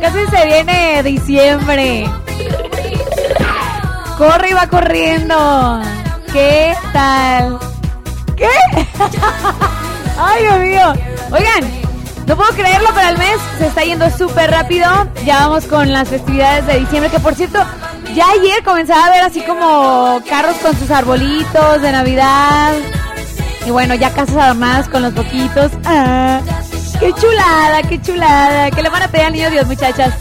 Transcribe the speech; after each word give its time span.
Casi 0.00 0.26
se 0.30 0.46
viene 0.46 1.02
diciembre. 1.02 2.08
Corre 4.18 4.50
y 4.50 4.52
va 4.52 4.66
corriendo. 4.66 5.80
¿Qué 6.32 6.74
tal? 6.92 7.58
¿Qué? 8.36 8.48
Ay, 10.18 10.42
Dios 10.42 10.58
mío. 10.60 10.94
Oigan, 11.32 11.86
no 12.26 12.36
puedo 12.36 12.50
creerlo, 12.50 12.88
pero 12.94 13.08
el 13.08 13.18
mes 13.18 13.36
se 13.58 13.66
está 13.66 13.82
yendo 13.82 14.10
súper 14.10 14.50
rápido. 14.50 14.86
Ya 15.24 15.46
vamos 15.46 15.64
con 15.66 15.92
las 15.92 16.08
festividades 16.08 16.66
de 16.66 16.80
diciembre, 16.80 17.10
que 17.10 17.20
por 17.20 17.34
cierto, 17.34 17.58
ya 18.14 18.30
ayer 18.30 18.62
comenzaba 18.64 19.06
a 19.06 19.10
ver 19.10 19.22
así 19.22 19.42
como 19.42 20.20
carros 20.28 20.56
con 20.56 20.76
sus 20.76 20.90
arbolitos 20.90 21.82
de 21.82 21.92
Navidad. 21.92 22.74
Y 23.66 23.70
bueno, 23.70 23.94
ya 23.94 24.12
casas 24.12 24.36
adornadas 24.36 24.88
con 24.88 25.02
los 25.02 25.14
boquitos. 25.14 25.72
Ah, 25.84 26.40
¡Qué 27.00 27.12
chulada, 27.12 27.82
qué 27.82 28.00
chulada! 28.00 28.70
¿Qué 28.70 28.82
le 28.82 28.88
van 28.88 29.02
a 29.02 29.08
pedir 29.08 29.26
al 29.26 29.32
niño 29.32 29.50
Dios, 29.50 29.66
muchachas? 29.66 30.14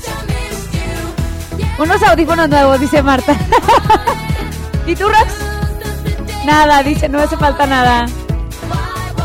Unos 1.78 2.02
audífonos 2.04 2.50
nuevos, 2.50 2.80
dice 2.80 3.02
Marta. 3.02 3.36
¿Y 4.88 4.96
tú, 4.96 5.08
Rox? 5.08 5.34
Nada, 6.46 6.84
dice, 6.84 7.10
no 7.10 7.20
hace 7.20 7.38
falta 7.38 7.66
nada. 7.66 8.06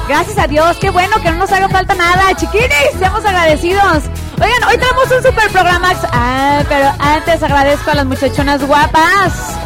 Gracias 0.09 0.39
a 0.39 0.47
Dios, 0.47 0.77
qué 0.81 0.91
bueno 0.91 1.17
que 1.23 1.31
no 1.31 1.39
nos 1.39 1.53
haga 1.53 1.69
falta 1.69 1.95
nada, 1.95 2.35
chiquinis, 2.35 2.71
seamos 2.99 3.25
agradecidos. 3.25 4.05
Oigan, 4.41 4.65
hoy 4.65 4.79
tenemos 4.79 5.11
un 5.11 5.23
super 5.23 5.51
programa. 5.51 5.93
Ah, 6.13 6.63
pero 6.69 6.93
antes 6.99 7.43
agradezco 7.43 7.91
a 7.91 7.95
las 7.95 8.07
muchachonas 8.07 8.67
guapas. 8.67 9.57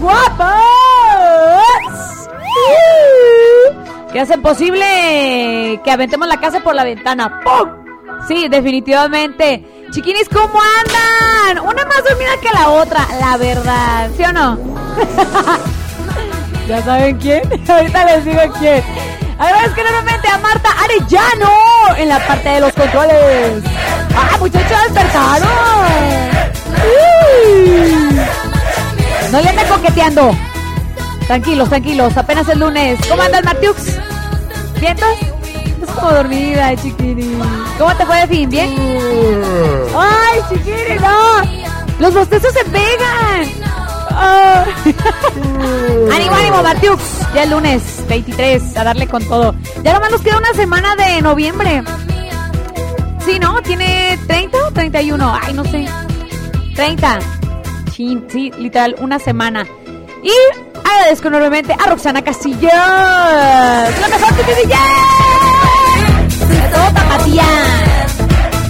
¡Guapas! 0.00 0.64
Que 4.14 4.20
hacen 4.20 4.40
posible 4.42 5.80
que 5.82 5.90
aventemos 5.90 6.28
la 6.28 6.38
casa 6.38 6.60
por 6.60 6.72
la 6.72 6.84
ventana. 6.84 7.40
¡Pum! 7.42 7.68
Sí, 8.28 8.46
definitivamente. 8.48 9.64
Chiquinis, 9.90 10.28
¿cómo 10.28 10.60
andan? 10.78 11.66
Una 11.66 11.84
más 11.84 12.04
dormida 12.08 12.30
que 12.40 12.48
la 12.52 12.70
otra, 12.70 13.08
la 13.18 13.36
verdad. 13.36 14.08
¿Sí 14.16 14.22
o 14.22 14.32
no? 14.32 14.56
¿Ya 16.68 16.80
saben 16.82 17.18
quién? 17.18 17.42
Ahorita 17.68 18.04
les 18.04 18.24
digo 18.24 18.40
quién. 18.60 18.84
Agradezco 19.36 19.80
enormemente 19.80 20.28
a 20.28 20.38
Marta 20.38 20.68
Arellano 20.84 21.50
en 21.96 22.08
la 22.08 22.24
parte 22.24 22.50
de 22.50 22.60
los 22.60 22.72
controles. 22.72 23.64
¡Ah, 24.16 24.36
muchachos, 24.38 24.78
despertaron! 24.84 25.48
¡Uy! 27.48 28.20
No 29.32 29.40
le 29.40 29.48
anden 29.48 29.66
coqueteando. 29.66 30.53
Tranquilos, 31.26 31.68
tranquilos, 31.70 32.16
apenas 32.16 32.48
el 32.48 32.58
lunes. 32.58 32.98
¿Cómo 33.08 33.22
andas, 33.22 33.44
Martiux? 33.44 33.98
¿Vientos? 34.80 35.08
Es 35.82 35.90
como 35.90 36.10
dormida, 36.10 36.76
chiquini. 36.76 37.38
¿Cómo 37.78 37.94
te 37.96 38.06
fue 38.06 38.20
de 38.20 38.26
fin? 38.26 38.50
¿Bien? 38.50 38.74
¡Ay, 39.96 40.40
chiquini, 40.48 40.98
no! 41.00 41.98
¡Los 41.98 42.14
bostezos 42.14 42.52
se 42.52 42.64
pegan! 42.66 43.64
Ah. 44.10 44.64
ánimo, 46.12 46.34
ánimo, 46.36 46.62
Martiux. 46.62 47.02
Ya 47.34 47.44
el 47.44 47.50
lunes 47.50 47.82
23, 48.08 48.76
a 48.76 48.84
darle 48.84 49.08
con 49.08 49.24
todo. 49.24 49.54
Ya 49.82 49.94
nomás 49.94 50.10
nos 50.10 50.20
queda 50.20 50.38
una 50.38 50.52
semana 50.52 50.94
de 50.94 51.22
noviembre. 51.22 51.82
Sí, 53.24 53.38
¿no? 53.38 53.62
¿Tiene 53.62 54.18
30 54.26 54.58
o 54.58 54.70
31? 54.70 55.38
Ay, 55.42 55.54
no 55.54 55.64
sé. 55.64 55.86
30. 56.76 57.18
Chin, 57.90 58.24
sí, 58.28 58.52
literal, 58.58 58.94
una 58.98 59.18
semana. 59.18 59.66
Y 60.22 60.32
agradezco 60.84 61.28
enormemente 61.28 61.72
a 61.74 61.86
Roxana 61.88 62.22
Casillas. 62.22 62.72
¡La 64.00 64.08
mejor 64.08 64.34
que 64.34 64.42
DJ! 64.54 64.74
De 66.48 66.68
todo 66.68 66.84
tapatía. 66.94 67.44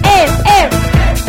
¡Eh, 0.05 0.27
eh! 0.47 0.69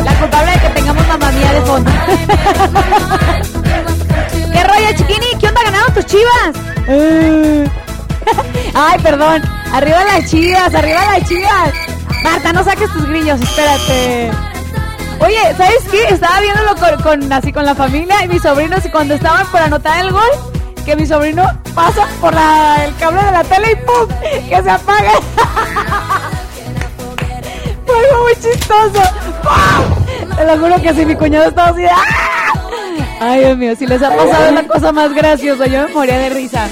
La 0.04 0.12
culpable 0.14 0.52
de 0.52 0.58
que 0.60 0.68
tengamos 0.70 1.06
mamá 1.08 1.30
mía 1.32 1.52
de 1.52 1.60
fondo. 1.62 1.90
¿Qué 4.52 4.64
rollo, 4.64 4.88
chiquini? 4.96 5.26
¿Qué 5.40 5.48
onda 5.48 5.60
ganaron 5.64 5.92
tus 5.94 6.06
chivas? 6.06 6.56
Ay, 8.74 8.98
perdón. 9.02 9.42
Arriba 9.72 10.04
las 10.04 10.30
chivas, 10.30 10.74
arriba 10.74 11.00
las 11.18 11.28
chivas. 11.28 11.72
Marta, 12.22 12.52
no 12.52 12.62
saques 12.64 12.90
tus 12.92 13.06
grillos, 13.06 13.40
espérate. 13.40 14.30
Oye, 15.20 15.54
¿sabes 15.56 15.82
qué? 15.90 16.04
Estaba 16.08 16.40
viéndolo 16.40 16.74
con, 16.76 17.02
con- 17.02 17.32
así 17.32 17.50
con 17.52 17.64
la 17.64 17.74
familia 17.74 18.22
y 18.24 18.28
mis 18.28 18.42
sobrinos 18.42 18.84
y 18.84 18.90
cuando 18.90 19.14
estaban 19.14 19.46
por 19.46 19.60
anotar 19.62 20.04
el 20.04 20.12
gol, 20.12 20.28
que 20.86 20.96
mi 20.96 21.04
sobrino 21.04 21.44
pasa 21.74 22.06
por 22.20 22.32
la- 22.32 22.84
el 22.84 22.94
cable 22.96 23.22
de 23.24 23.32
la 23.32 23.42
tele 23.44 23.72
y 23.72 23.76
¡pum! 23.84 24.08
que 24.48 24.62
se 24.62 24.70
apaga. 24.70 25.10
Fue 27.86 27.96
algo 27.98 28.22
muy 28.24 28.34
chistoso. 28.34 29.02
¡Pum! 29.42 30.36
Te 30.36 30.44
lo 30.44 30.58
juro 30.58 30.80
que 30.82 30.94
sí, 30.94 31.04
mi 31.04 31.14
cuñado 31.16 31.46
estaba 31.48 31.68
así 31.70 31.84
¡ah! 31.86 32.04
Ay, 33.20 33.40
Dios 33.40 33.58
mío, 33.58 33.74
si 33.76 33.86
les 33.86 34.02
ha 34.02 34.14
pasado 34.14 34.50
la 34.52 34.62
cosa 34.64 34.92
más 34.92 35.12
graciosa, 35.12 35.66
yo 35.66 35.88
me 35.88 35.94
moría 35.94 36.18
de 36.18 36.28
risa. 36.30 36.68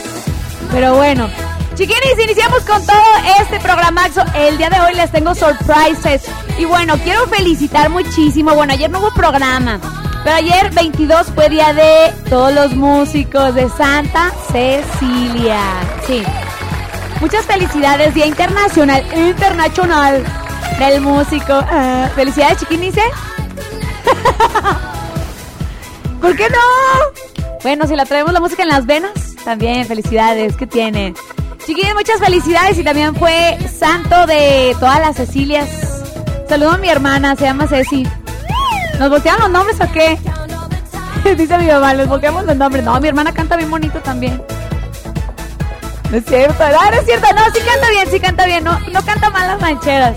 Pero 0.71 0.95
bueno, 0.95 1.29
chiquinis, 1.75 2.19
iniciamos 2.23 2.63
con 2.65 2.85
todo 2.87 2.97
este 3.41 3.59
programazo. 3.61 4.23
El 4.35 4.59
día 4.59 4.71
de 4.71 4.79
hoy 4.81 4.95
les 4.95 5.11
tengo 5.11 5.35
surprises. 5.35 6.23
Y 6.59 6.65
bueno, 6.67 6.97
quiero 7.03 7.27
felicitar 7.27 7.89
muchísimo. 7.91 8.55
Bueno, 8.55 8.75
ayer 8.75 8.91
no 8.91 9.01
hubo 9.01 9.13
programa. 9.13 9.81
Pero 10.25 10.37
ayer 10.37 10.71
22 10.71 11.27
fue 11.35 11.51
día 11.51 11.75
de 11.75 12.11
todos 12.31 12.53
los 12.55 12.75
músicos 12.75 13.55
de 13.55 13.69
Santa 13.69 14.33
Cecilia. 14.51 15.61
Sí. 16.07 16.23
Muchas 17.21 17.45
felicidades, 17.45 18.15
Día 18.15 18.27
Internacional, 18.27 19.05
Internacional 19.15 20.25
del 20.79 21.03
Músico. 21.03 21.53
Ah, 21.53 22.09
felicidades, 22.15 22.59
chiquinice. 22.59 23.03
¿Por 26.23 26.35
qué 26.37 26.49
no? 26.49 27.53
Bueno, 27.63 27.87
si 27.87 27.95
la 27.95 28.07
traemos 28.07 28.33
la 28.33 28.41
música 28.41 28.63
en 28.63 28.71
las 28.71 28.87
venas, 28.87 29.13
también 29.45 29.85
felicidades, 29.85 30.57
¿qué 30.57 30.67
tiene? 30.67 31.13
Chiquines, 31.67 31.95
muchas 31.95 32.19
felicidades 32.19 32.79
y 32.79 32.85
también 32.85 33.15
fue 33.15 33.59
santo 33.79 34.27
de 34.27 34.75
todas 34.81 35.01
las 35.01 35.17
Cecilias. 35.17 35.69
Saludo 36.49 36.73
a 36.73 36.79
mi 36.79 36.89
hermana, 36.89 37.37
se 37.37 37.45
llama 37.45 37.67
Ceci. 37.67 38.07
¿Nos 38.99 39.11
voltearon 39.11 39.43
los 39.43 39.51
nombres 39.51 39.81
o 39.81 39.93
qué? 39.93 40.19
Dice 41.37 41.59
mi 41.59 41.67
mamá, 41.67 41.95
les 41.95 42.09
volteamos 42.09 42.45
los 42.45 42.57
nombres. 42.57 42.85
No, 42.85 43.01
mi 43.01 43.09
hermana 43.09 43.33
canta 43.33 43.57
bien 43.57 43.71
bonito 43.71 44.01
también. 44.01 44.43
No 46.11 46.19
es 46.19 46.25
cierto, 46.27 46.63
no, 46.69 46.91
no 46.91 46.97
es 46.97 47.05
cierto, 47.07 47.27
no, 47.35 47.45
sí 47.53 47.61
canta 47.61 47.91
bien, 47.91 48.11
sí 48.11 48.21
canta 48.21 48.47
bien, 48.47 48.63
no, 48.63 48.79
no 48.79 49.05
canta 49.05 49.31
mal 49.31 49.49
las 49.49 49.61
mancheras. 49.61 50.17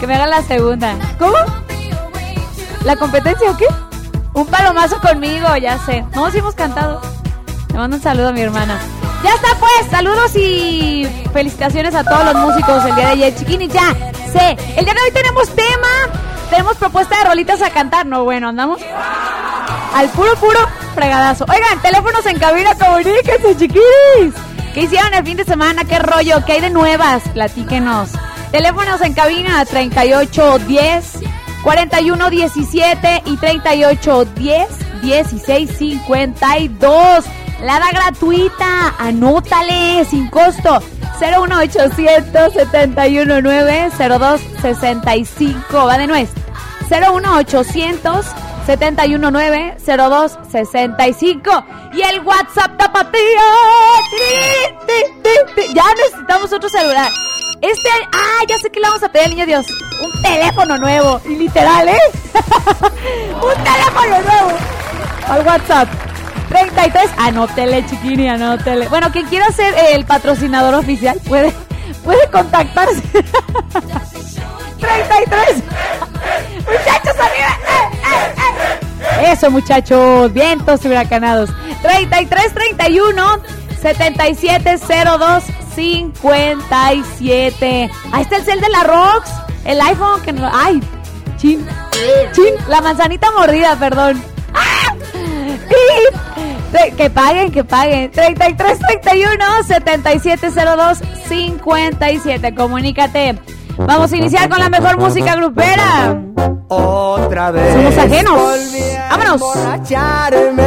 Que 0.00 0.06
me 0.06 0.14
haga 0.14 0.26
la 0.26 0.42
segunda. 0.42 0.96
¿Cómo? 1.18 1.36
¿La 2.84 2.96
competencia 2.96 3.50
o 3.50 3.56
qué? 3.56 3.66
Un 4.32 4.46
palomazo 4.46 5.00
conmigo, 5.00 5.54
ya 5.56 5.78
sé. 5.84 6.04
No, 6.14 6.30
sí 6.30 6.38
hemos 6.38 6.54
cantado. 6.54 7.00
Le 7.68 7.78
mando 7.78 7.96
un 7.96 8.02
saludo 8.02 8.28
a 8.28 8.32
mi 8.32 8.40
hermana. 8.40 8.78
Ya 9.22 9.34
está 9.34 9.48
pues, 9.58 9.90
saludos 9.90 10.34
y 10.34 11.06
felicitaciones 11.32 11.94
a 11.94 12.02
todos 12.02 12.24
los 12.24 12.34
músicos 12.36 12.84
el 12.86 12.94
día 12.94 13.06
de 13.06 13.12
ayer. 13.12 13.34
Chiquini, 13.34 13.68
ya 13.68 13.94
sé. 14.32 14.56
El 14.76 14.84
día 14.84 14.94
de 14.94 15.00
hoy 15.02 15.10
tenemos 15.12 15.48
tema, 15.50 15.88
tenemos 16.50 16.76
propuesta 16.76 17.16
de 17.18 17.24
rolitas 17.24 17.62
a 17.62 17.70
cantar. 17.70 18.06
No, 18.06 18.24
bueno, 18.24 18.48
andamos 18.48 18.80
al 19.94 20.08
puro, 20.10 20.34
puro 20.36 20.58
fregadazo. 20.94 21.46
Oigan, 21.48 21.80
teléfonos 21.80 22.26
en 22.26 22.38
cabina, 22.38 22.74
comuníquense, 22.74 23.56
chiquinis. 23.56 24.34
¿Qué 24.74 24.82
hicieron 24.82 25.14
el 25.14 25.24
fin 25.24 25.36
de 25.36 25.44
semana? 25.44 25.84
¿Qué 25.84 25.98
rollo? 25.98 26.44
¿Qué 26.44 26.52
hay 26.52 26.60
de 26.60 26.70
nuevas? 26.70 27.22
Platíquenos. 27.32 28.10
Teléfonos 28.52 29.00
en 29.00 29.14
cabina 29.14 29.64
3810 29.64 31.20
4117 31.62 33.22
y 33.26 33.36
3810 33.36 34.68
1652. 35.02 37.24
La 37.62 37.78
da 37.78 37.90
gratuita. 37.90 38.94
Anótale 38.98 40.04
sin 40.04 40.28
costo. 40.28 40.82
01800 41.20 42.52
719 42.54 43.90
0265. 43.98 45.84
Va 45.84 45.98
de 45.98 46.06
nuez. 46.06 46.30
01800 46.90 48.26
719 48.66 49.76
0265 49.84 51.64
y 51.92 52.02
el 52.02 52.20
WhatsApp 52.20 52.76
tapatío. 52.76 53.20
Ya 55.74 55.84
necesitamos 55.94 56.52
otro 56.52 56.68
celular. 56.68 57.10
Este, 57.60 57.88
ah, 58.12 58.44
ya 58.48 58.58
sé 58.58 58.70
que 58.70 58.80
le 58.80 58.86
vamos 58.86 59.02
a 59.02 59.08
pedir 59.10 59.26
al 59.26 59.30
niño 59.30 59.46
Dios. 59.46 59.66
Un 60.02 60.22
teléfono 60.22 60.78
nuevo. 60.78 61.20
Y 61.26 61.36
literal, 61.36 61.88
¿eh? 61.88 61.98
Un 63.34 63.64
teléfono 63.64 64.22
nuevo. 64.22 64.58
Al 65.28 65.46
WhatsApp. 65.46 65.88
33. 66.48 67.10
Anótele, 67.18 67.86
chiquini, 67.86 68.28
anótele. 68.28 68.88
Bueno, 68.88 69.12
quien 69.12 69.26
quiera 69.26 69.50
ser 69.52 69.74
el 69.92 70.04
patrocinador 70.04 70.74
oficial 70.74 71.20
puede, 71.28 71.52
puede 72.10 72.30
contactarse. 72.30 73.02
33. 74.80 75.62
Muchachos, 76.66 77.14
arriba. 77.20 77.58
Eh, 77.68 77.88
eh, 78.04 78.34
eh. 79.20 79.32
Eso, 79.32 79.50
muchachos. 79.50 80.32
Vientos 80.32 80.84
huracanados. 80.84 81.50
33, 81.82 82.54
31, 82.54 83.40
7702 83.80 85.44
57. 85.74 87.90
Ahí 88.12 88.22
está 88.22 88.36
el 88.36 88.44
cel 88.44 88.60
de 88.60 88.68
la 88.70 88.84
Rox. 88.84 89.28
El 89.64 89.80
iPhone 89.80 90.22
que 90.22 90.32
no. 90.32 90.48
¡Ay! 90.52 90.80
Chin. 91.36 91.66
Chin. 92.32 92.54
La 92.68 92.80
manzanita 92.80 93.30
mordida, 93.30 93.76
perdón. 93.76 94.20
¡Ah! 94.54 94.94
Que 96.96 97.10
paguen, 97.10 97.50
que 97.50 97.64
paguen. 97.64 98.10
33 98.10 98.78
31 98.78 99.62
7702 99.66 100.98
57. 101.28 102.54
Comunícate. 102.54 103.38
Vamos 103.78 104.12
a 104.12 104.16
iniciar 104.16 104.48
con 104.48 104.58
la 104.58 104.68
mejor 104.68 104.98
música 104.98 105.34
grupera. 105.36 106.16
Otra 106.68 107.50
vez. 107.50 107.72
Somos 107.74 107.96
ajenos. 107.98 108.40
volví 108.40 108.82
a 108.96 109.08
Vámonos. 109.16 109.34
emborracharme. 109.34 110.64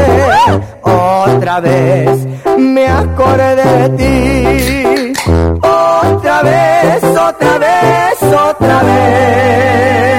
Otra 0.82 1.60
vez 1.60 2.26
me 2.58 2.88
acordé 2.88 3.56
de 3.56 3.90
ti. 3.98 5.14
Otra 5.62 6.42
vez, 6.42 7.04
otra 7.04 7.58
vez, 7.58 8.24
otra 8.24 8.84
vez. 8.84 10.13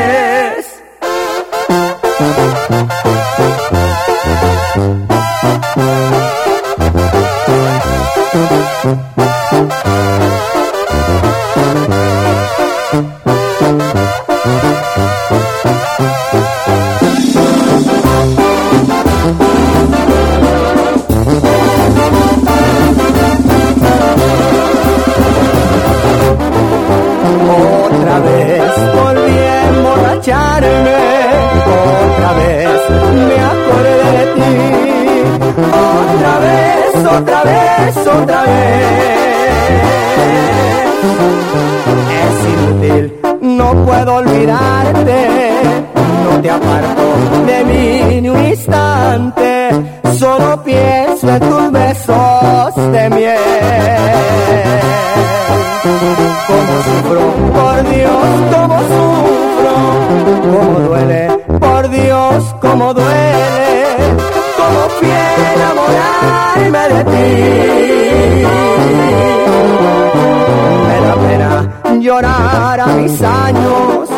Me 70.89 70.97
da 71.07 71.15
pena 71.27 71.53
llorar 72.01 72.81
a 72.81 72.87
mis 72.87 73.23
años, 73.23 74.09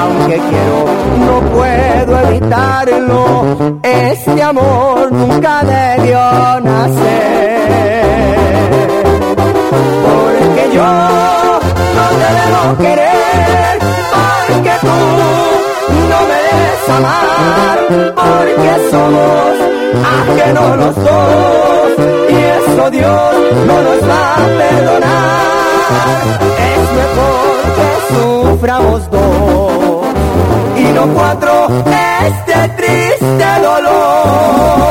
aunque 0.00 0.36
quiero, 0.50 0.78
no 1.26 1.36
puedo 1.54 2.12
evitarlo, 2.28 3.22
este 3.82 4.42
amor 4.42 5.12
nunca 5.12 5.62
debió 5.64 6.20
nacer 6.60 7.42
porque 10.04 10.62
yo 10.74 10.84
no 11.96 12.04
te 12.18 12.28
debo 12.38 12.62
querer, 12.78 13.78
porque 14.48 14.74
tú 14.80 14.96
no 16.10 16.18
me 16.30 16.38
debes 16.46 16.84
amar, 16.96 17.78
porque 18.14 18.72
somos 18.90 19.52
ajenos 20.18 20.70
los 20.76 20.94
dos, 20.96 21.71
eso 22.72 22.90
Dios 22.90 23.34
no 23.66 23.82
nos 23.82 24.08
va 24.08 24.34
a 24.34 24.46
perdonar. 24.58 25.42
Es 26.70 26.82
mejor 27.00 27.62
que 27.76 27.88
suframos 28.14 29.10
dos, 29.10 30.06
y 30.76 30.84
no 30.92 31.06
cuatro 31.14 31.68
este 32.26 32.68
triste 32.76 33.46
dolor 33.62 34.82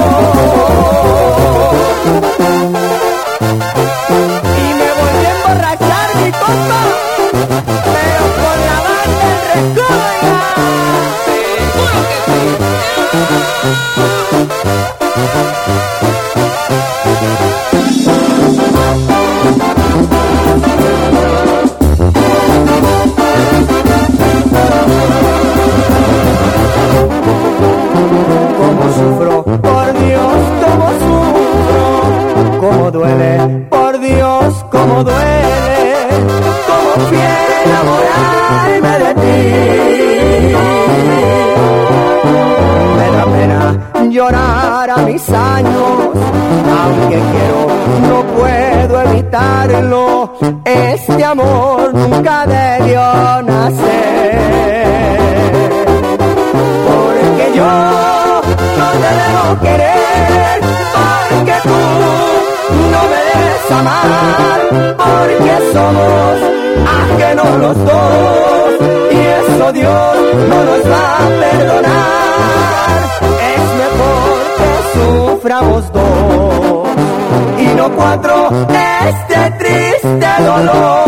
perdonar. 71.29 72.99
Es 73.53 73.63
mejor 73.81 74.41
que 74.57 74.71
suframos 74.93 75.81
dos 75.93 76.87
y 77.59 77.65
no 77.75 77.85
cuatro 77.91 78.35
este 79.07 79.39
triste 79.59 80.29
dolor. 80.43 81.05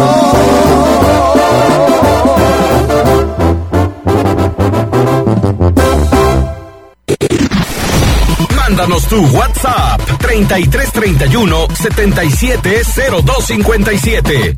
Mándanos 8.55 9.05
tu 9.07 9.25
WhatsApp 9.27 10.01
3331 10.19 11.67
770257. 11.73 14.55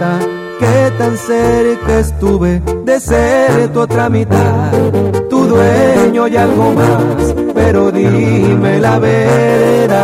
Que 0.00 0.90
tan 0.96 1.16
cerca 1.18 1.98
estuve 1.98 2.62
de 2.84 3.00
ser 3.00 3.68
tu 3.72 3.80
otra 3.80 4.08
mitad, 4.08 4.72
tu 5.28 5.44
dueño 5.44 6.26
y 6.26 6.36
algo 6.36 6.72
más. 6.72 7.34
Pero 7.54 7.90
dime 7.90 8.78
la 8.78 8.98
verdad. 8.98 10.00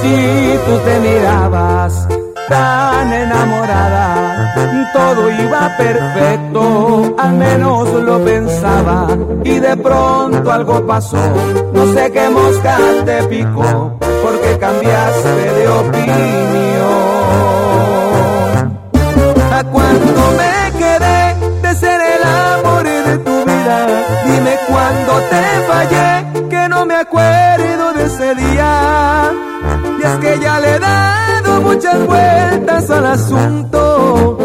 Si 0.00 0.58
tú 0.66 0.78
te 0.84 1.00
mirabas 1.00 2.06
tan 2.50 3.12
enamorada, 3.12 4.52
todo 4.92 5.30
iba 5.30 5.76
perfecto, 5.76 7.14
al 7.16 7.34
menos 7.34 7.88
lo 7.92 8.24
pensaba, 8.24 9.06
y 9.44 9.60
de 9.60 9.76
pronto 9.76 10.50
algo 10.50 10.84
pasó, 10.84 11.22
no 11.72 11.92
sé 11.94 12.10
qué 12.10 12.28
mosca 12.28 12.76
te 13.04 13.22
picó, 13.24 13.96
porque 14.24 14.58
cambiaste 14.58 15.52
de 15.58 15.68
opinión. 15.68 16.20
¿A 19.58 19.62
cuánto 19.74 20.22
me 20.40 20.54
quedé 20.82 21.36
de 21.62 21.74
ser 21.76 22.00
el 22.14 22.22
amor 22.24 22.82
de 22.82 23.18
tu 23.18 23.44
vida? 23.44 23.76
Dime 24.26 24.54
cuándo 24.68 25.12
te 25.32 25.44
fallé, 25.68 26.48
que 26.48 26.68
no 26.68 26.84
me 26.84 26.96
acuerdo 26.96 27.92
de 27.92 28.04
ese 28.06 28.34
día. 28.34 29.30
Y 30.00 30.02
es 30.02 30.16
que 30.18 30.40
ya 30.40 30.58
le 30.58 30.74
he 30.74 30.78
dado 30.80 31.60
muchas 31.60 32.06
vueltas 32.06 32.29
asunto. 33.10 34.38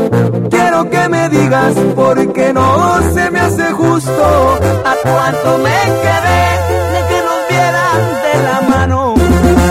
Quiero 0.49 0.89
que 0.89 1.09
me 1.09 1.29
digas 1.29 1.73
por 1.95 2.33
qué 2.33 2.51
no 2.53 2.99
se 3.13 3.29
me 3.31 3.39
hace 3.39 3.71
justo. 3.71 4.59
¿A 4.85 4.93
cuánto 5.03 5.57
me 5.59 5.79
quedé 6.05 6.43
de 6.93 6.99
que 7.09 7.19
nos 7.27 7.39
vieran 7.49 7.99
de 8.25 8.33
la 8.47 8.57
mano? 8.69 9.13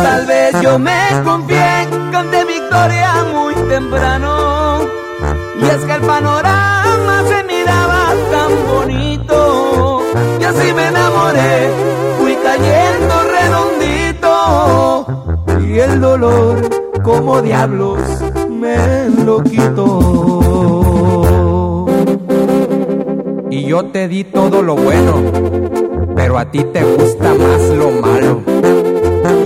Tal 0.03 0.27
vez 0.27 0.61
yo 0.63 0.79
me 0.79 1.23
confié, 1.25 1.89
canté 2.13 2.45
victoria 2.45 3.11
muy 3.33 3.55
temprano. 3.69 4.81
Y 5.61 5.65
es 5.65 5.85
que 5.85 5.93
el 5.93 6.03
panorama 6.03 7.23
se 7.29 7.43
miraba 7.45 8.01
tan 8.31 8.51
bonito. 8.69 10.03
Y 10.41 10.45
así 10.45 10.73
me 10.73 10.87
enamoré, 10.89 11.71
fui 12.21 12.37
cayendo 12.37 13.15
redondito. 13.39 15.07
Y 15.67 15.79
el 15.81 16.01
dolor, 16.01 16.69
como 17.03 17.43
diablos, 17.43 17.99
me 18.65 19.09
lo 19.25 19.43
quitó. 19.43 19.87
Y 23.51 23.67
yo 23.67 23.85
te 23.87 24.09
di 24.09 24.25
todo 24.25 24.63
lo 24.63 24.75
bueno, 24.75 25.23
pero 26.17 26.39
a 26.39 26.51
ti 26.51 26.65
te 26.73 26.83
gusta 26.83 27.35
más 27.35 27.61
lo 27.81 27.91
malo. 27.91 28.41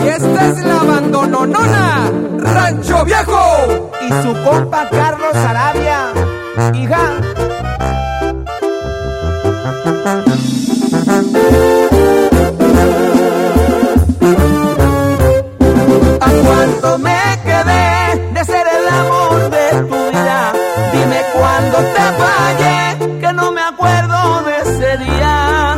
Y 0.04 0.08
esta 0.08 0.48
es 0.48 0.64
la 0.64 0.80
abandononona, 0.80 2.12
Rancho 2.38 3.04
Viejo. 3.04 3.90
Y 4.00 4.08
su 4.22 4.32
compa 4.44 4.88
Carlos 4.88 5.34
Arabia. 5.34 6.12
Hija. 6.74 7.20
Cuándo 21.78 21.92
te 21.92 22.00
fallé, 22.22 23.20
que 23.20 23.32
no 23.32 23.52
me 23.52 23.60
acuerdo 23.60 24.42
de 24.42 24.58
ese 24.58 24.98
día. 24.98 25.76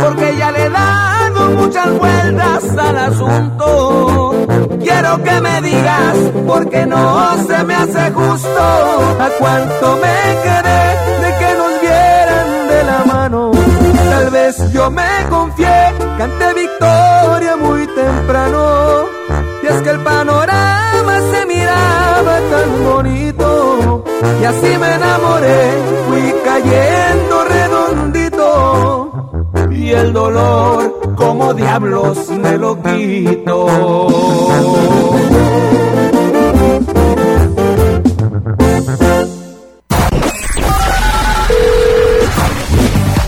Porque 0.00 0.36
ya 0.36 0.50
le 0.50 0.64
he 0.64 0.70
dado 0.70 1.50
muchas 1.50 1.98
vueltas 1.98 2.78
al 2.78 2.98
asunto. 2.98 4.46
Quiero 4.82 5.22
que 5.22 5.40
me 5.40 5.60
digas, 5.62 6.16
porque 6.46 6.86
no 6.86 7.36
se 7.46 7.64
me 7.64 7.74
hace 7.74 8.10
justo. 8.12 9.16
¿A 9.20 9.28
cuánto 9.38 9.96
me 9.96 10.18
quedé 10.44 10.82
de 11.22 11.38
que 11.38 11.54
nos 11.58 11.80
vieran 11.80 12.68
de 12.68 12.84
la 12.84 13.04
mano? 13.04 13.50
Tal 14.10 14.30
vez 14.30 14.72
yo 14.72 14.90
me 14.90 15.26
confié, 15.30 15.94
canté 16.18 16.54
victoria 16.54 17.56
muy 17.56 17.86
temprano. 17.86 19.04
Y 19.62 19.66
es 19.66 19.82
que 19.82 19.90
el 19.90 20.00
panorama 20.00 21.18
se 21.32 21.46
miraba 21.46 22.38
tan. 22.50 22.93
Y 24.40 24.44
así 24.44 24.78
me 24.78 24.94
enamoré, 24.94 25.70
fui 26.06 26.34
cayendo 26.44 27.44
redondito. 27.44 29.42
Y 29.70 29.90
el 29.90 30.12
dolor, 30.12 31.14
como 31.16 31.52
diablos, 31.54 32.30
me 32.30 32.56
lo 32.56 32.80
quito. 32.82 33.66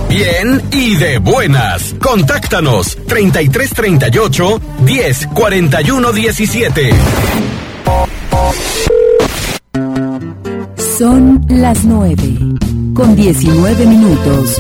Bien 0.08 0.62
y 0.72 0.96
de 0.96 1.18
buenas. 1.18 1.94
Contáctanos 2.00 2.96
3338 3.06 4.60
10 4.80 5.26
41 5.34 6.12
17. 6.12 6.90
Son 10.98 11.44
las 11.50 11.84
9, 11.84 12.16
con 12.94 13.14
19 13.14 13.84
minutos. 13.84 14.58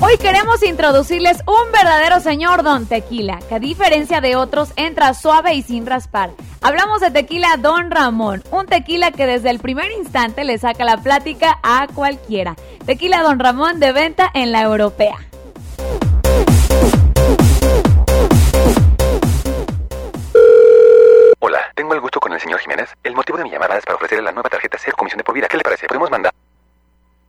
Hoy 0.00 0.16
queremos 0.16 0.62
introducirles 0.62 1.42
un 1.46 1.70
verdadero 1.70 2.20
señor 2.20 2.62
Don 2.62 2.86
Tequila, 2.86 3.40
que 3.46 3.56
a 3.56 3.58
diferencia 3.58 4.22
de 4.22 4.36
otros 4.36 4.72
entra 4.76 5.12
suave 5.12 5.52
y 5.52 5.60
sin 5.60 5.84
raspar. 5.84 6.30
Hablamos 6.62 7.02
de 7.02 7.10
tequila 7.10 7.58
Don 7.60 7.90
Ramón, 7.90 8.42
un 8.50 8.64
tequila 8.64 9.10
que 9.10 9.26
desde 9.26 9.50
el 9.50 9.58
primer 9.58 9.92
instante 9.92 10.44
le 10.44 10.56
saca 10.56 10.86
la 10.86 10.96
plática 11.02 11.58
a 11.62 11.88
cualquiera. 11.94 12.56
Tequila 12.86 13.22
Don 13.22 13.38
Ramón 13.38 13.80
de 13.80 13.92
venta 13.92 14.30
en 14.32 14.50
la 14.50 14.62
europea. 14.62 15.27
Señor 22.40 22.60
Jiménez. 22.60 22.90
El 23.02 23.14
motivo 23.14 23.38
de 23.38 23.44
mi 23.44 23.50
llamada 23.50 23.76
es 23.76 23.84
para 23.84 23.96
ofrecerle 23.96 24.24
la 24.24 24.32
nueva 24.32 24.48
tarjeta 24.48 24.78
Cero 24.80 24.96
Comisión 24.98 25.18
de 25.18 25.24
por 25.24 25.34
vida. 25.34 25.48
¿Qué 25.48 25.56
le 25.56 25.62
parece? 25.62 25.86
¿Podemos 25.86 26.10
mandar? 26.10 26.32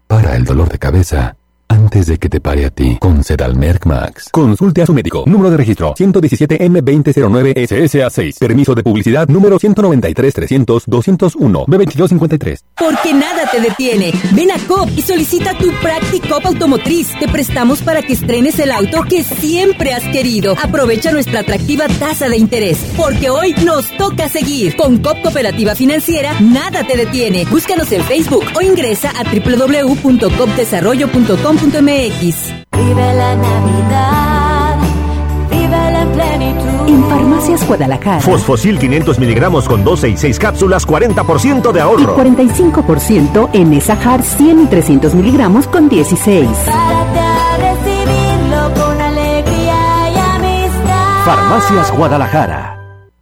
Para 0.07 0.35
el 0.35 0.43
dolor 0.43 0.69
de 0.69 0.79
cabeza, 0.79 1.35
antes 1.69 2.07
de 2.07 2.17
que 2.17 2.27
te 2.27 2.41
pare 2.41 2.65
a 2.65 2.69
ti 2.69 2.97
con 2.99 3.23
Sedalmerc 3.23 3.85
Max. 3.85 4.27
Consulte 4.31 4.81
a 4.81 4.85
su 4.85 4.93
médico. 4.93 5.23
Número 5.25 5.49
de 5.51 5.57
registro 5.57 5.93
117M2009SSA6. 5.95 8.39
Permiso 8.39 8.75
de 8.75 8.83
publicidad 8.83 9.29
número 9.29 9.59
193-300-201. 9.59 11.65
B2253. 11.67 12.59
Porque 12.77 13.13
nada 13.13 13.49
te 13.51 13.61
detiene. 13.61 14.11
Ven 14.33 14.51
a 14.51 14.57
COP 14.67 14.89
y 14.97 15.01
solicita 15.01 15.57
tu 15.57 15.71
Practicop 15.81 16.45
Automotriz. 16.45 17.11
Te 17.19 17.27
prestamos 17.27 17.81
para 17.81 18.01
que 18.01 18.13
estrenes 18.13 18.57
el 18.59 18.71
auto 18.71 19.03
que 19.03 19.23
siempre 19.23 19.93
has 19.93 20.03
querido. 20.09 20.55
Aprovecha 20.61 21.11
nuestra 21.11 21.41
atractiva 21.41 21.87
tasa 21.87 22.29
de 22.29 22.37
interés. 22.37 22.79
Porque 22.97 23.29
hoy 23.29 23.53
nos 23.63 23.95
toca 23.97 24.27
seguir. 24.27 24.75
Con 24.75 24.97
COP 24.97 25.21
Cooperativa 25.21 25.75
Financiera, 25.75 26.39
nada 26.39 26.83
te 26.85 26.97
detiene. 26.97 27.45
Búscanos 27.45 27.91
en 27.91 28.03
Facebook 28.03 28.43
o 28.55 28.61
ingresa 28.61 29.11
a 29.17 29.23
Vive 31.61 33.13
la 33.15 33.35
Navidad, 33.35 34.77
vive 35.51 35.91
la 35.91 36.05
plenitud. 36.13 36.87
En 36.87 37.03
Farmacias 37.09 37.67
Guadalajara. 37.67 38.21
Fosfosil 38.21 38.79
500 38.79 39.19
miligramos 39.19 39.67
con 39.67 39.83
12 39.83 40.09
y 40.09 40.17
6 40.17 40.39
cápsulas, 40.39 40.87
40% 40.87 41.71
de 41.71 41.79
Y 41.79 41.81
ahorro. 41.81 42.15
45% 42.15 43.49
en 43.53 43.69
Nesahar 43.71 44.23
100 44.23 44.63
y 44.63 44.65
300 44.67 45.13
miligramos 45.13 45.67
con 45.67 45.89
16. 45.89 46.47
Párate 46.65 47.19
a 47.19 47.57
recibirlo 47.57 48.73
con 48.81 49.01
alegría 49.01 50.09
y 50.13 50.17
amistad. 50.17 51.25
Farmacias 51.25 51.91
Guadalajara. 51.91 52.78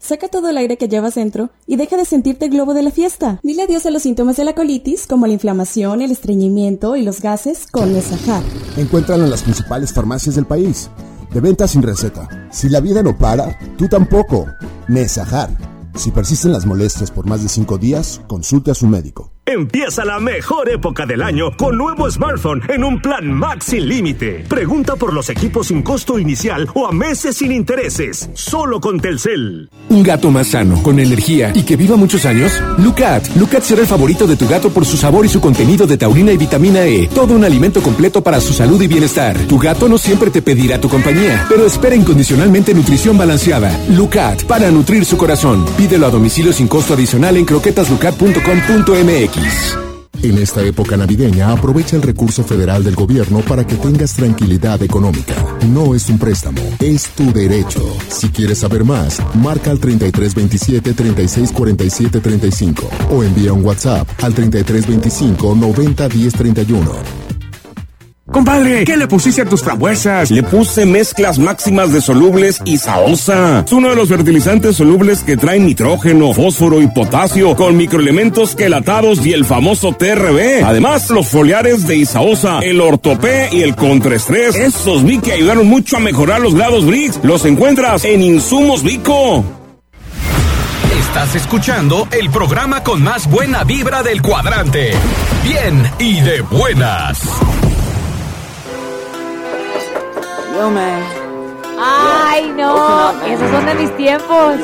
Saca 0.08 0.30
todo 0.30 0.48
el 0.48 0.58
aire 0.58 0.78
que 0.78 0.88
llevas 0.88 1.16
dentro 1.16 1.50
y 1.66 1.76
deja 1.76 1.98
de 1.98 2.06
sentirte 2.06 2.48
globo 2.48 2.74
de 2.74 2.82
la 2.82 2.92
fiesta. 2.92 3.42
Dile 3.44 3.64
adiós 3.64 3.86
a 3.88 3.92
los 3.92 4.04
síntomas 4.04 4.38
de 4.38 4.46
la 4.46 4.56
colitis 4.56 5.06
como 5.06 5.28
la 5.28 5.34
inflamación, 5.34 6.02
el 6.02 6.12
estreñimiento 6.12 6.96
y 6.96 7.02
los 7.02 7.20
gases 7.20 7.68
con 7.68 7.92
Nesahar. 7.92 8.42
Encuéntralo 8.78 9.26
en 9.26 9.32
las 9.32 9.44
principales 9.44 9.92
farmacias 9.92 10.36
del 10.36 10.46
país. 10.46 10.90
De 11.34 11.42
venta 11.42 11.68
sin 11.68 11.84
receta. 11.84 12.48
Si 12.54 12.70
la 12.70 12.80
vida 12.80 13.04
no 13.04 13.18
para, 13.18 13.60
tú 13.78 13.90
tampoco. 13.90 14.46
Nesajar. 14.88 15.50
Si 15.96 16.12
persisten 16.12 16.54
las 16.54 16.66
molestias 16.66 17.12
por 17.12 17.26
más 17.26 17.44
de 17.44 17.50
5 17.50 17.78
días, 17.78 18.22
consulte 18.30 18.72
a 18.72 18.76
su 18.76 18.88
médico. 18.88 19.34
Empieza 19.50 20.04
la 20.04 20.20
mejor 20.20 20.68
época 20.68 21.06
del 21.06 21.22
año 21.22 21.56
con 21.56 21.78
nuevo 21.78 22.12
smartphone 22.12 22.62
en 22.68 22.84
un 22.84 23.00
plan 23.02 23.32
Max 23.32 23.68
sin 23.68 23.88
límite. 23.88 24.44
Pregunta 24.50 24.98
por 24.98 25.14
los 25.14 25.30
equipos 25.30 25.68
sin 25.68 25.84
costo 25.84 26.20
inicial 26.20 26.68
o 26.74 26.86
a 26.86 26.92
meses 26.92 27.38
sin 27.38 27.54
intereses. 27.54 28.30
Solo 28.34 28.82
con 28.82 29.00
Telcel. 29.00 29.70
Un 29.88 30.04
gato 30.04 30.32
más 30.32 30.48
sano, 30.48 30.84
con 30.84 31.00
energía 31.00 31.54
y 31.56 31.64
que 31.64 31.78
viva 31.78 31.96
muchos 31.96 32.26
años. 32.26 32.62
Lucat. 32.78 33.26
Lucat 33.38 33.64
será 33.64 33.80
el 33.84 33.88
favorito 33.88 34.28
de 34.28 34.36
tu 34.36 34.50
gato 34.50 34.70
por 34.70 34.84
su 34.84 34.98
sabor 34.98 35.26
y 35.26 35.30
su 35.30 35.40
contenido 35.40 35.88
de 35.88 35.96
taurina 35.96 36.34
y 36.34 36.38
vitamina 36.38 36.86
E. 36.86 37.08
Todo 37.08 37.34
un 37.34 37.46
alimento 37.46 37.82
completo 37.82 38.22
para 38.22 38.42
su 38.42 38.52
salud 38.52 38.82
y 38.82 38.88
bienestar. 38.88 39.38
Tu 39.48 39.58
gato 39.58 39.88
no 39.88 39.98
siempre 39.98 40.30
te 40.30 40.42
pedirá 40.42 40.82
tu 40.82 40.90
compañía, 40.90 41.46
pero 41.48 41.66
espera 41.66 41.96
incondicionalmente 41.96 42.74
nutrición 42.74 43.18
balanceada. 43.18 43.72
Lucat, 43.96 44.44
para 44.44 44.70
nutrir 44.72 45.06
su 45.06 45.16
corazón. 45.16 45.64
Pídelo 45.78 46.06
a 46.06 46.10
domicilio 46.10 46.52
sin 46.52 46.68
costo 46.68 46.96
adicional 46.96 47.38
en 47.38 47.46
croquetaslucat.com.mx. 47.46 49.37
En 50.24 50.38
esta 50.40 50.62
época 50.64 50.98
navideña, 50.98 51.52
aprovecha 51.52 51.96
el 51.96 52.02
recurso 52.02 52.44
federal 52.44 52.84
del 52.84 52.96
gobierno 52.96 53.40
para 53.42 53.66
que 53.66 53.76
tengas 53.76 54.14
tranquilidad 54.14 54.82
económica. 54.82 55.34
No 55.70 55.96
es 55.96 56.10
un 56.10 56.18
préstamo, 56.18 56.62
es 56.80 57.10
tu 57.10 57.32
derecho. 57.32 57.82
Si 58.10 58.30
quieres 58.30 58.58
saber 58.58 58.84
más, 58.84 59.22
marca 59.36 59.72
al 59.72 59.80
3327 59.80 60.94
3647 60.94 62.20
35 62.20 62.90
o 63.12 63.24
envía 63.24 63.54
un 63.54 63.64
WhatsApp 63.64 64.10
al 64.22 64.34
3325 64.34 65.56
90 65.56 66.10
10 66.10 66.34
31. 66.34 67.17
Compadre, 68.38 68.86
¿qué 68.86 68.96
le 68.96 69.08
pusiste 69.08 69.42
a 69.42 69.46
tus 69.46 69.64
frambuesas? 69.64 70.30
Le 70.30 70.44
puse 70.44 70.86
mezclas 70.86 71.40
máximas 71.40 71.92
de 71.92 72.02
solubles 72.02 72.62
y 72.66 72.78
saosa. 72.78 73.64
Es 73.66 73.72
uno 73.72 73.90
de 73.90 73.96
los 73.96 74.10
fertilizantes 74.10 74.76
solubles 74.76 75.24
que 75.24 75.38
traen 75.38 75.66
nitrógeno, 75.66 76.36
fósforo 76.36 76.80
y 76.80 76.86
potasio 76.86 77.56
con 77.56 77.76
microelementos 77.76 78.56
quelatados 78.56 79.26
y 79.26 79.34
el 79.34 79.44
famoso 79.44 79.94
TRB. 79.94 80.64
Además, 80.64 81.10
los 81.10 81.30
foliares 81.30 81.88
de 81.88 81.96
Isaosa, 81.98 82.60
el 82.60 82.80
ortopé 82.80 83.50
y 83.52 83.64
el 83.64 83.76
contraestrés, 83.76 84.56
esos 84.56 85.04
vi 85.04 85.18
que 85.18 85.32
ayudaron 85.32 85.66
mucho 85.66 85.98
a 85.98 86.00
mejorar 86.00 86.40
los 86.40 86.54
grados 86.54 86.86
Brix. 86.86 87.20
Los 87.24 87.44
encuentras 87.44 88.06
en 88.06 88.22
Insumos 88.22 88.84
Vico. 88.84 89.44
Estás 91.00 91.34
escuchando 91.34 92.08
el 92.12 92.30
programa 92.30 92.84
con 92.84 93.02
más 93.02 93.28
buena 93.28 93.64
vibra 93.64 94.04
del 94.04 94.22
cuadrante. 94.22 94.92
Bien 95.44 95.92
y 95.98 96.22
de 96.22 96.42
buenas. 96.42 97.24
Yo, 100.56 100.70
man. 100.70 101.04
Ay, 101.80 102.52
no, 102.58 102.74
up, 103.12 103.16
esos 103.28 103.50
son 103.52 103.66
de 103.66 103.76
mis 103.76 103.96
tiempos. 103.98 104.56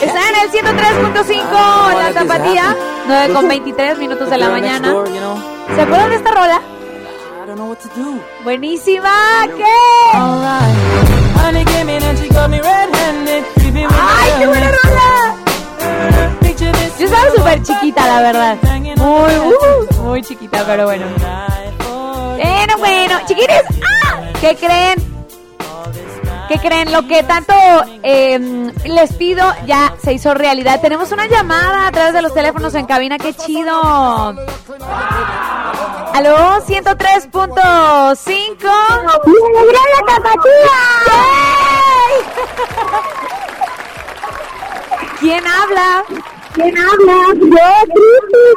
Está 0.00 0.20
en 0.28 0.36
el 0.42 0.50
103.5, 0.50 1.42
Ah, 1.52 1.94
la 1.94 2.12
tapatía, 2.12 2.70
happening? 2.70 3.06
9 3.06 3.26
con 3.32 3.42
Listen, 3.48 3.48
23 3.48 3.98
minutos 3.98 4.30
de 4.30 4.38
la 4.38 4.48
mañana. 4.48 4.88
¿Se 5.74 5.80
acuerdan 5.82 6.10
de 6.10 6.16
esta 6.16 6.30
rola? 6.30 6.60
I 7.42 7.46
don't 7.46 7.56
know 7.56 7.68
what 7.68 7.78
to 7.78 7.88
do. 7.96 8.20
Buenísima, 8.44 9.10
¿qué? 9.56 9.64
¡Ay, 13.90 14.30
qué 14.38 14.46
buena 14.46 14.70
rola! 14.70 15.36
Yo 16.98 17.06
estaba 17.06 17.30
súper 17.36 17.62
chiquita, 17.62 18.06
la 18.06 18.20
verdad. 18.22 18.56
Muy, 18.96 19.32
uh, 19.38 20.02
muy 20.02 20.22
chiquita, 20.22 20.62
pero 20.66 20.84
bueno. 20.84 21.06
Bueno, 22.78 22.78
bueno, 22.78 23.20
chiquines, 23.26 23.62
¡ah! 23.82 24.22
¿qué 24.40 24.56
creen? 24.56 24.96
¿Qué 26.48 26.58
creen? 26.58 26.90
Lo 26.90 27.06
que 27.06 27.22
tanto 27.22 27.52
eh, 28.02 28.72
les 28.84 29.12
pido 29.14 29.44
ya 29.66 29.94
se 30.02 30.14
hizo 30.14 30.32
realidad. 30.32 30.80
Tenemos 30.80 31.12
una 31.12 31.26
llamada 31.26 31.86
a 31.88 31.92
través 31.92 32.14
de 32.14 32.22
los 32.22 32.32
teléfonos 32.32 32.74
en 32.74 32.86
cabina, 32.86 33.18
qué 33.18 33.34
chido. 33.34 33.74
Aló, 36.14 36.62
103.5. 36.66 38.56
la 39.92 40.00
tapatía! 40.06 40.80
¿Quién 45.20 45.44
habla? 45.46 46.04
¿Quién 46.54 46.74
habla? 46.78 47.16
Yo. 47.34 48.52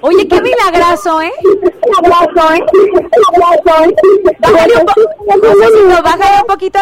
Oye, 0.00 0.26
qué 0.28 0.40
milagrazo, 0.40 1.20
¿eh? 1.22 1.32
Abrazo, 1.98 2.54
¿eh? 2.54 2.64
Abrazo, 3.28 3.84
¿eh? 3.84 3.94
Bájale 4.40 4.74
un, 4.80 4.86
po- 4.86 6.02
bájale 6.02 6.40
un 6.40 6.46
poquito 6.46 6.78